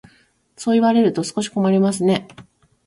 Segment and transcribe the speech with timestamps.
[0.55, 2.27] そう言われると少し困りますね。